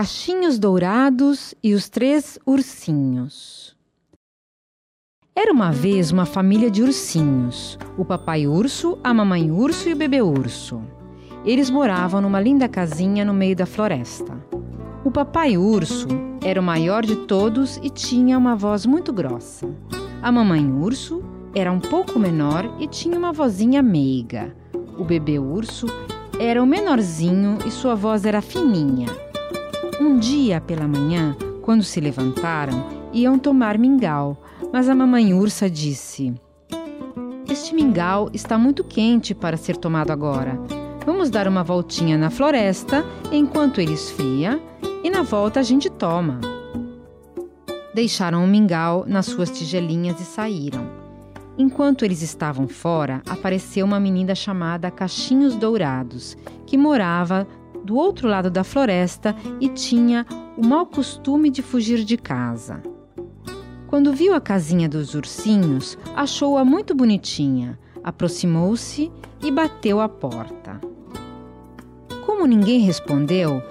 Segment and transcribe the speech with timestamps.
[0.00, 3.76] Cachinhos Dourados e os Três Ursinhos.
[5.36, 9.96] Era uma vez uma família de ursinhos: o papai urso, a mamãe urso e o
[9.96, 10.80] bebê urso.
[11.44, 14.42] Eles moravam numa linda casinha no meio da floresta.
[15.04, 16.08] O papai urso
[16.42, 19.68] era o maior de todos e tinha uma voz muito grossa.
[20.22, 21.22] A mamãe urso
[21.54, 24.56] era um pouco menor e tinha uma vozinha meiga.
[24.98, 25.84] O bebê urso
[26.38, 29.29] era o menorzinho e sua voz era fininha.
[30.00, 34.42] Um dia pela manhã, quando se levantaram, iam tomar mingau,
[34.72, 36.32] mas a mamãe ursa disse:
[37.46, 40.58] Este mingau está muito quente para ser tomado agora.
[41.04, 44.58] Vamos dar uma voltinha na floresta enquanto ele esfria
[45.04, 46.40] e na volta a gente toma.
[47.94, 50.88] Deixaram o mingau nas suas tigelinhas e saíram.
[51.58, 57.46] Enquanto eles estavam fora, apareceu uma menina chamada Cachinhos Dourados, que morava
[57.84, 60.26] do outro lado da floresta e tinha
[60.56, 62.82] o mau costume de fugir de casa.
[63.86, 69.10] Quando viu a casinha dos ursinhos, achou-a muito bonitinha, aproximou-se
[69.42, 70.80] e bateu à porta.
[72.24, 73.62] Como ninguém respondeu,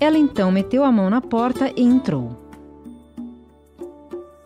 [0.00, 2.36] ela então meteu a mão na porta e entrou.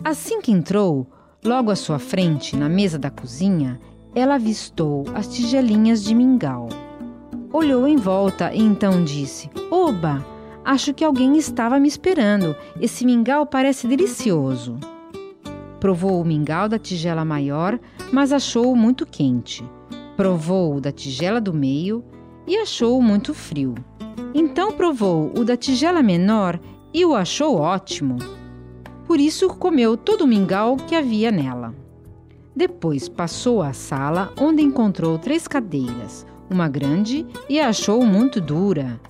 [0.04, 1.06] Assim que entrou,
[1.44, 3.80] logo à sua frente, na mesa da cozinha,
[4.14, 6.68] ela avistou as tigelinhas de mingau.
[7.50, 10.24] Olhou em volta e então disse: Oba!
[10.64, 12.54] Acho que alguém estava me esperando.
[12.78, 14.76] Esse mingau parece delicioso.
[15.80, 17.78] Provou o mingau da tigela maior,
[18.12, 19.64] mas achou-o muito quente.
[20.14, 22.04] Provou o da tigela do meio
[22.46, 23.74] e achou-o muito frio.
[24.34, 26.60] Então provou o da tigela menor
[26.92, 28.18] e o achou ótimo.
[29.06, 31.74] Por isso comeu todo o mingau que havia nela.
[32.54, 39.00] Depois passou à sala, onde encontrou três cadeiras, uma grande, e a achou muito dura.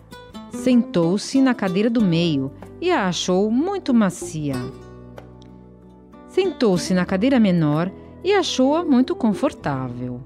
[0.50, 4.56] Sentou-se na cadeira do meio e a achou muito macia.
[6.28, 7.91] Sentou-se na cadeira menor
[8.22, 10.20] e achou-a muito confortável.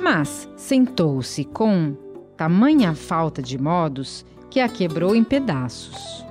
[0.00, 1.96] Mas sentou-se com
[2.36, 6.24] tamanha falta de modos que a quebrou em pedaços.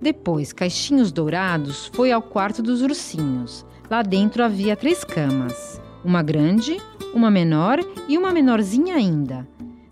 [0.00, 3.66] Depois, Caixinhos Dourados foi ao quarto dos ursinhos.
[3.90, 6.80] Lá dentro havia três camas: uma grande,
[7.14, 9.46] uma menor e uma menorzinha ainda.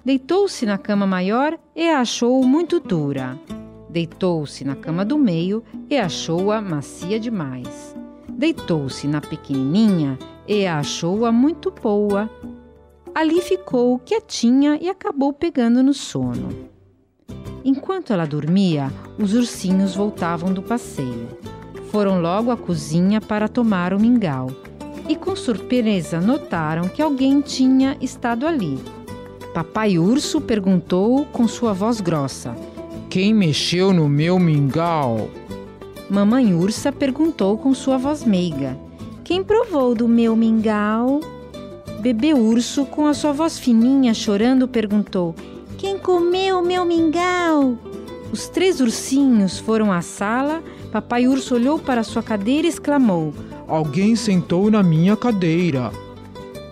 [0.04, 3.38] Deitou-se na cama maior e a achou muito dura.
[3.88, 7.96] Deitou-se na cama do meio e achou-a macia demais.
[8.28, 12.30] Deitou-se na pequenininha e achou-a muito boa.
[13.14, 16.48] Ali ficou quietinha e acabou pegando no sono.
[17.64, 21.28] Enquanto ela dormia, os ursinhos voltavam do passeio.
[21.90, 24.48] Foram logo à cozinha para tomar o mingau
[25.08, 28.78] e, com surpresa, notaram que alguém tinha estado ali.
[29.54, 32.56] Papai Urso perguntou com sua voz grossa:
[33.08, 35.30] Quem mexeu no meu mingau?
[36.10, 38.78] Mamãe Ursa perguntou com sua voz meiga:
[39.24, 41.20] Quem provou do meu mingau?
[42.00, 45.34] Bebê Urso, com a sua voz fininha, chorando, perguntou:
[45.78, 47.78] Quem comeu o meu mingau?
[48.32, 50.62] Os três ursinhos foram à sala.
[50.90, 53.32] Papai Urso olhou para sua cadeira e exclamou:
[53.68, 55.90] Alguém sentou na minha cadeira.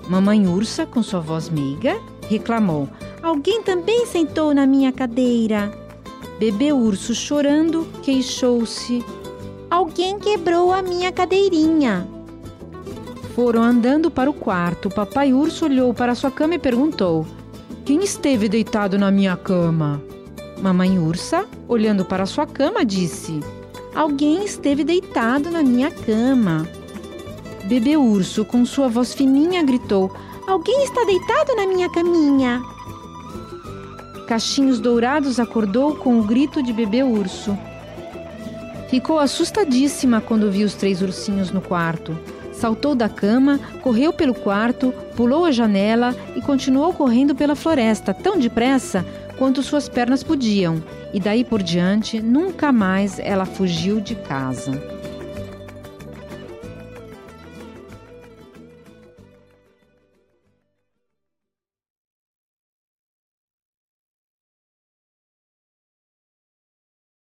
[0.08, 1.98] Mamãe Ursa, com sua voz meiga,
[2.28, 2.88] reclamou:
[3.22, 5.72] Alguém também sentou na minha cadeira.
[6.38, 9.04] Bebê Urso, chorando, queixou-se:
[9.70, 12.06] Alguém quebrou a minha cadeirinha.
[13.34, 14.88] Foram andando para o quarto.
[14.88, 17.26] Papai Urso olhou para sua cama e perguntou:
[17.84, 20.02] Quem esteve deitado na minha cama?
[20.60, 23.40] Mamãe Ursa, olhando para sua cama, disse:
[23.94, 26.68] Alguém esteve deitado na minha cama.
[27.64, 30.14] Bebê Urso, com sua voz fininha, gritou:
[30.46, 32.60] Alguém está deitado na minha caminha.
[34.26, 37.56] Cachinhos Dourados acordou com o grito de Bebê Urso.
[38.88, 42.16] Ficou assustadíssima quando viu os três ursinhos no quarto.
[42.52, 48.38] Saltou da cama, correu pelo quarto, pulou a janela e continuou correndo pela floresta tão
[48.38, 49.04] depressa
[49.36, 50.82] quanto suas pernas podiam.
[51.12, 54.72] E daí por diante, nunca mais ela fugiu de casa.